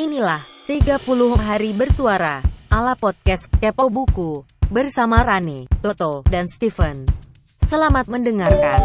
[0.00, 0.96] Inilah 30
[1.36, 2.40] hari bersuara
[2.72, 7.04] ala podcast Kepo Buku bersama Rani, Toto, dan Steven.
[7.60, 8.80] Selamat mendengarkan.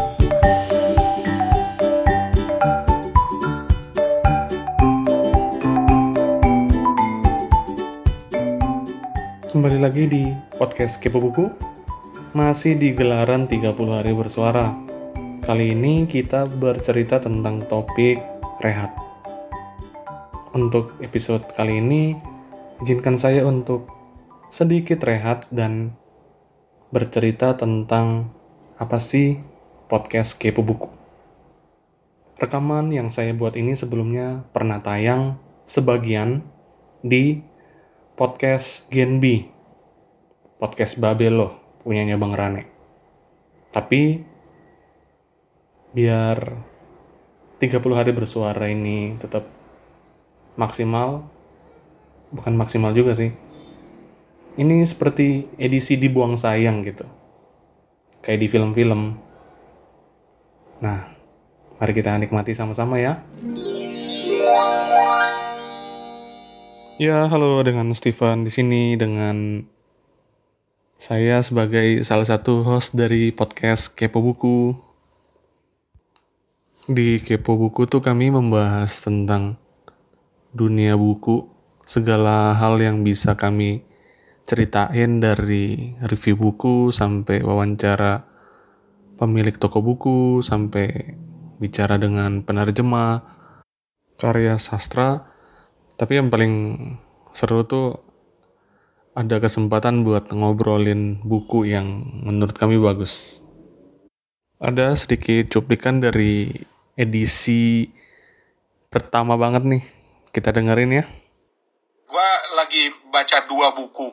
[9.55, 11.47] Kembali lagi di podcast Kepo Buku
[12.35, 14.75] Masih di gelaran 30 hari bersuara
[15.47, 18.19] Kali ini kita bercerita tentang topik
[18.59, 19.04] rehat
[20.55, 22.15] Untuk episode kali ini
[22.79, 23.91] Izinkan saya untuk
[24.47, 25.99] sedikit rehat dan
[26.95, 28.31] bercerita tentang
[28.79, 29.43] apa sih
[29.91, 30.87] podcast Kepo Buku
[32.39, 35.35] Rekaman yang saya buat ini sebelumnya pernah tayang
[35.67, 36.47] sebagian
[37.03, 37.43] di
[38.15, 39.51] podcast Genbi.
[40.55, 41.51] Podcast Babel loh,
[41.83, 42.63] punyanya Bang Rane.
[43.75, 44.23] Tapi
[45.91, 46.59] biar
[47.59, 49.64] 30 hari bersuara ini tetap
[50.55, 51.27] maksimal
[52.35, 53.31] bukan maksimal juga sih.
[54.55, 57.03] Ini seperti edisi dibuang sayang gitu.
[58.23, 59.01] Kayak di film-film.
[60.79, 61.11] Nah,
[61.79, 63.19] mari kita nikmati sama-sama ya.
[66.95, 69.67] Ya, halo dengan Steven di sini dengan
[70.95, 74.71] saya sebagai salah satu host dari podcast Kepo Buku.
[76.87, 79.59] Di Kepo Buku tuh kami membahas tentang
[80.55, 81.51] dunia buku,
[81.83, 83.83] segala hal yang bisa kami
[84.47, 88.23] ceritain dari review buku sampai wawancara
[89.19, 91.17] pemilik toko buku sampai
[91.57, 93.25] bicara dengan penerjemah
[94.21, 95.25] karya sastra
[95.95, 96.53] tapi yang paling
[97.31, 98.03] seru tuh
[99.15, 103.39] ada kesempatan buat ngobrolin buku yang menurut kami bagus.
[104.59, 106.51] Ada sedikit cuplikan dari
[106.99, 107.87] edisi
[108.91, 109.83] pertama banget nih.
[110.35, 111.07] Kita dengerin ya.
[112.11, 114.11] Gua lagi baca dua buku.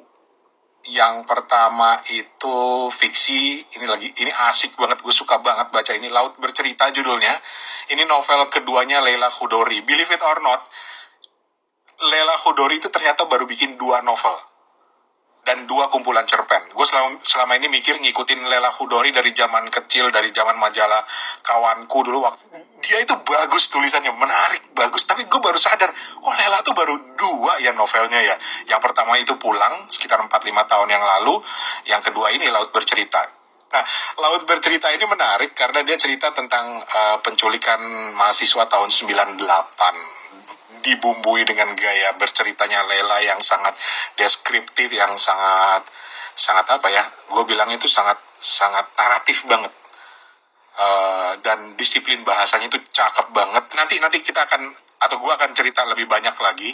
[0.87, 6.39] Yang pertama itu fiksi, ini lagi ini asik banget, gue suka banget baca ini Laut
[6.39, 7.35] Bercerita judulnya.
[7.91, 9.83] Ini novel keduanya Leila Khudori.
[9.83, 10.63] Believe it or not,
[12.03, 14.35] Lela Khudori itu ternyata baru bikin dua novel
[15.43, 16.71] dan dua kumpulan cerpen.
[16.75, 21.03] Gue selama, selama ini mikir ngikutin Lela Khudori dari zaman kecil, dari zaman majalah
[21.47, 25.07] kawanku dulu waktu dia itu bagus tulisannya, menarik, bagus.
[25.07, 25.95] Tapi gue baru sadar,
[26.27, 28.37] oh Lela tuh baru dua ya novelnya ya.
[28.69, 30.29] Yang pertama itu Pulang sekitar 4-5
[30.67, 31.41] tahun yang lalu,
[31.87, 33.23] yang kedua ini Laut Bercerita.
[33.73, 33.85] Nah,
[34.21, 37.81] Laut Bercerita ini menarik karena dia cerita tentang uh, penculikan
[38.19, 39.39] mahasiswa tahun 98
[40.83, 43.79] dibumbui dengan gaya berceritanya Lela yang sangat
[44.19, 45.87] deskriptif, yang sangat
[46.35, 47.07] sangat apa ya?
[47.31, 49.71] Gue bilang itu sangat sangat naratif banget.
[50.73, 53.65] Uh, dan disiplin bahasanya itu cakep banget.
[53.77, 54.73] Nanti nanti kita akan
[55.05, 56.73] atau gue akan cerita lebih banyak lagi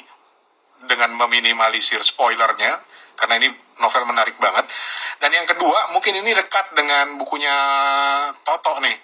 [0.86, 2.78] dengan meminimalisir spoilernya
[3.18, 3.48] karena ini
[3.82, 4.70] novel menarik banget.
[5.18, 7.56] Dan yang kedua, mungkin ini dekat dengan bukunya
[8.46, 8.94] Toto nih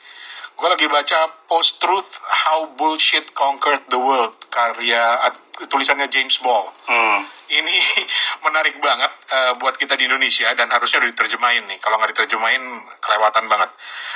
[0.55, 5.27] gue lagi baca Post Truth How Bullshit Conquered the World karya
[5.71, 6.71] tulisannya James Ball.
[6.87, 7.27] Hmm.
[7.51, 7.77] Ini
[8.47, 11.79] menarik banget uh, buat kita di Indonesia dan harusnya udah diterjemahin nih.
[11.79, 12.63] Kalau nggak diterjemahin
[12.99, 13.71] kelewatan banget.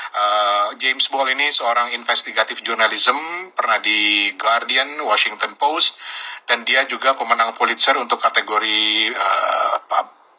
[0.09, 3.16] Uh, James Ball ini seorang investigatif journalism,
[3.53, 6.00] pernah di Guardian, Washington Post,
[6.48, 9.77] dan dia juga pemenang Pulitzer untuk kategori uh,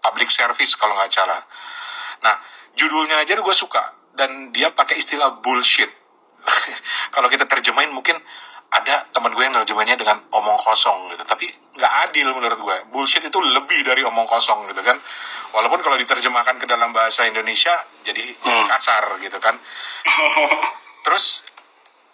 [0.02, 1.42] public service kalau nggak salah.
[2.26, 2.36] Nah,
[2.74, 5.88] judulnya aja gue suka dan dia pakai istilah bullshit.
[7.16, 8.16] Kalau kita terjemahin mungkin
[8.69, 12.78] ada teman gue yang terjemahnya dengan omong kosong gitu, tapi nggak adil menurut gue.
[12.94, 14.97] Bullshit itu lebih dari omong kosong gitu kan.
[15.50, 17.74] Walaupun kalau diterjemahkan ke dalam bahasa Indonesia
[18.06, 18.66] jadi, hmm.
[18.69, 19.58] kasar gitu kan.
[21.06, 21.41] Terus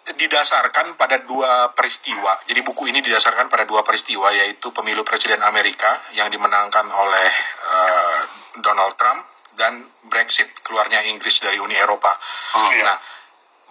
[0.06, 2.38] didasarkan pada dua peristiwa.
[2.46, 7.28] Jadi buku ini didasarkan pada dua peristiwa yaitu pemilu presiden Amerika yang dimenangkan oleh
[7.66, 8.20] uh,
[8.62, 9.26] Donald Trump
[9.58, 12.14] dan Brexit keluarnya Inggris dari Uni Eropa.
[12.54, 12.86] Oh, iya.
[12.86, 12.96] Nah,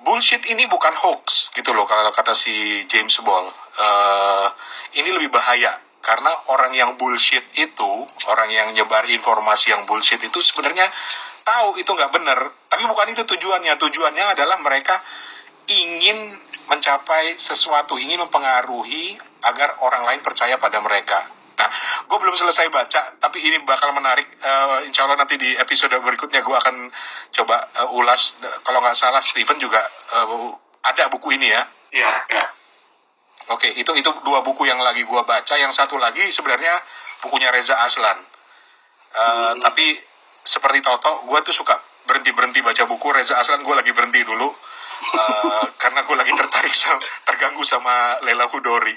[0.03, 3.47] bullshit ini bukan hoax gitu loh kalau kata si James Ball.
[3.79, 4.47] Uh,
[4.99, 7.91] ini lebih bahaya karena orang yang bullshit itu,
[8.29, 10.85] orang yang nyebar informasi yang bullshit itu sebenarnya
[11.41, 12.39] tahu itu nggak benar,
[12.69, 13.73] tapi bukan itu tujuannya.
[13.73, 15.01] Tujuannya adalah mereka
[15.65, 16.37] ingin
[16.69, 21.25] mencapai sesuatu, ingin mempengaruhi agar orang lain percaya pada mereka.
[21.55, 21.69] Nah,
[22.03, 24.27] gue belum selesai baca, tapi ini bakal menarik.
[24.43, 26.91] Uh, insya Allah nanti di episode berikutnya gue akan
[27.31, 28.35] coba uh, ulas.
[28.63, 29.79] Kalau nggak salah, Steven juga
[30.19, 30.51] uh,
[30.83, 31.63] ada buku ini ya.
[31.95, 32.45] Iya, iya.
[33.55, 35.53] Oke, itu itu dua buku yang lagi gue baca.
[35.55, 36.75] Yang satu lagi sebenarnya
[37.23, 38.19] bukunya Reza Aslan.
[39.15, 39.63] Uh, hmm.
[39.63, 39.85] Tapi
[40.43, 43.63] seperti Toto, gue tuh suka berhenti berhenti baca buku Reza Aslan.
[43.63, 44.51] Gue lagi berhenti dulu
[44.95, 48.95] Uh, karena gue lagi tertarik sama, terganggu sama Lela Hudori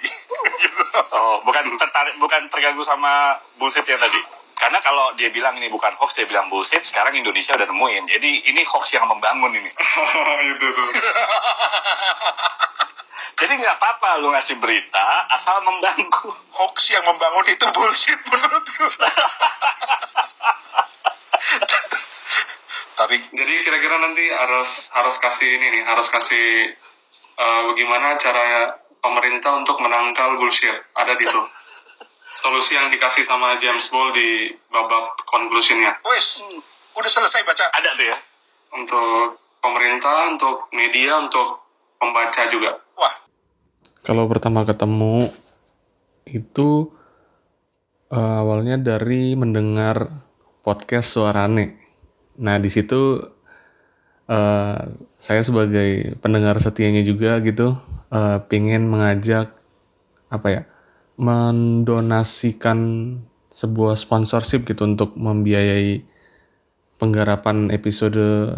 [0.59, 0.83] gitu.
[1.15, 4.21] Oh, bukan tertarik, bukan terganggu sama bullshit yang tadi.
[4.59, 8.11] Karena kalau dia bilang ini bukan hoax, dia bilang bullshit, sekarang Indonesia udah nemuin.
[8.11, 9.71] Jadi ini hoax yang membangun ini.
[10.51, 10.89] itu tuh.
[13.39, 16.35] Jadi nggak apa-apa lu ngasih berita, asal membangun.
[16.59, 18.87] Hoax yang membangun itu bullshit menurutku.
[22.99, 26.75] Tapi Jadi kira-kira nanti harus harus kasih ini nih, harus kasih
[27.39, 30.75] uh, bagaimana cara pemerintah untuk menangkal bullshit.
[30.95, 31.47] Ada di tuh.
[32.39, 35.99] Solusi yang dikasih sama James Ball di babak conclusionnya.
[36.07, 36.39] wes,
[36.95, 37.67] udah selesai baca.
[37.75, 38.19] Ada tuh ya.
[38.79, 41.67] Untuk pemerintah, untuk media, untuk
[41.99, 42.79] pembaca juga.
[42.95, 43.15] Wah,
[44.07, 45.27] Kalau pertama ketemu
[46.31, 46.95] itu
[48.15, 50.07] eh, awalnya dari mendengar
[50.63, 51.75] podcast Suarane.
[52.39, 53.19] Nah, di situ
[54.31, 54.81] eh,
[55.19, 57.75] saya sebagai pendengar setianya juga gitu
[58.13, 59.53] eh, pingin mengajak
[60.29, 60.63] apa ya
[61.19, 62.79] mendonasikan
[63.51, 66.05] sebuah sponsorship gitu untuk membiayai
[67.01, 68.55] penggarapan episode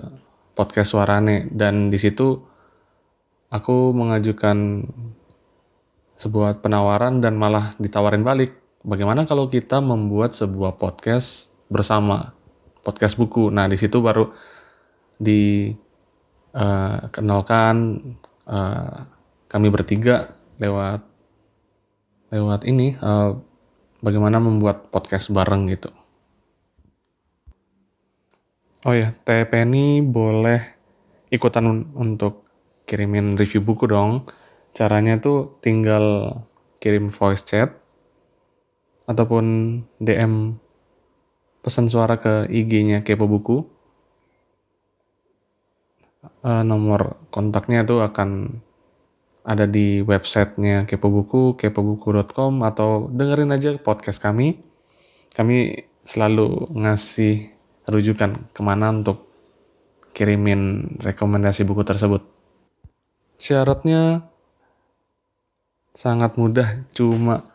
[0.52, 2.36] podcast Suarane dan di situ
[3.48, 4.84] aku mengajukan
[6.20, 8.52] sebuah penawaran dan malah ditawarin balik.
[8.84, 12.36] Bagaimana kalau kita membuat sebuah podcast bersama,
[12.84, 13.48] podcast buku.
[13.48, 14.28] Nah, di situ baru
[15.20, 17.76] dikenalkan
[18.48, 18.96] eh,
[19.50, 21.02] kami bertiga lewat
[22.30, 23.30] lewat ini eh,
[23.98, 25.90] bagaimana membuat podcast bareng gitu.
[28.88, 30.62] Oh ya, Teh Penny boleh
[31.28, 32.48] ikutan un- untuk
[32.88, 34.24] kirimin review buku dong.
[34.72, 36.38] Caranya tuh tinggal
[36.80, 37.76] kirim voice chat
[39.04, 39.44] ataupun
[40.00, 40.56] DM
[41.60, 43.68] pesan suara ke IG-nya Kepo Buku.
[46.40, 48.60] Eh, nomor kontaknya tuh akan
[49.44, 54.60] ada di websitenya Kepo Buku, kepobuku.com atau dengerin aja podcast kami.
[55.32, 57.54] Kami selalu ngasih
[57.88, 59.30] rujukan ke mana untuk
[60.12, 62.22] kirimin rekomendasi buku tersebut.
[63.40, 64.28] Syaratnya
[65.96, 67.46] sangat mudah, cuma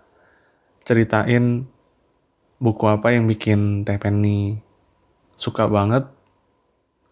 [0.81, 1.69] ceritain
[2.57, 4.57] buku apa yang bikin Teh Penny
[5.35, 6.07] suka banget,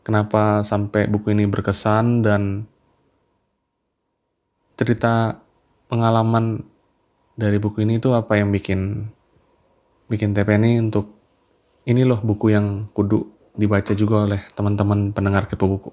[0.01, 2.65] kenapa sampai buku ini berkesan, dan
[4.79, 5.43] cerita
[5.87, 6.65] pengalaman
[7.33, 9.09] dari buku ini tuh apa yang bikin
[10.09, 11.17] bikin Penny untuk
[11.89, 15.91] ini loh buku yang kudu dibaca juga oleh teman-teman pendengar Kepo Buku.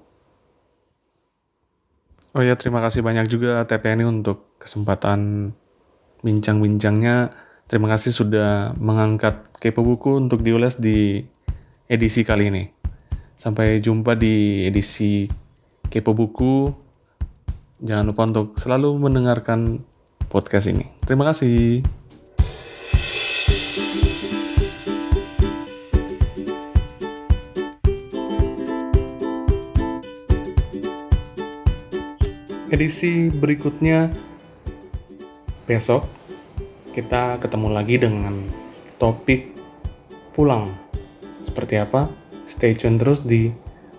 [2.31, 5.51] Oh ya, terima kasih banyak juga TPNI untuk kesempatan
[6.23, 7.35] bincang-bincangnya.
[7.67, 11.27] Terima kasih sudah mengangkat Kepo Buku untuk diulas di
[11.91, 12.63] edisi kali ini.
[13.35, 15.27] Sampai jumpa di edisi
[15.91, 16.71] Kepo Buku.
[17.81, 19.81] Jangan lupa untuk selalu mendengarkan
[20.29, 20.85] podcast ini.
[21.01, 21.81] Terima kasih.
[32.71, 34.07] edisi berikutnya
[35.67, 36.07] besok
[36.95, 38.47] kita ketemu lagi dengan
[38.95, 39.51] topik
[40.31, 40.71] pulang.
[41.43, 42.07] Seperti apa?
[42.47, 43.51] Stay tune terus di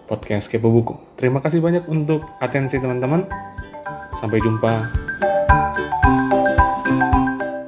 [0.08, 0.96] podcast Kepo Buku.
[1.20, 3.51] Terima kasih banyak untuk atensi teman-teman.
[4.23, 4.87] Sampai jumpa.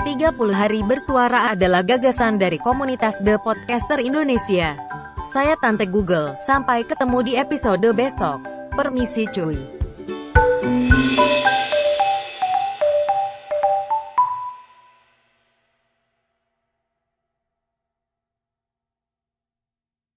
[0.07, 4.79] 30 hari bersuara adalah gagasan dari komunitas The Podcaster Indonesia.
[5.35, 8.39] Saya Tante Google, sampai ketemu di episode besok.
[8.71, 9.84] Permisi cuy.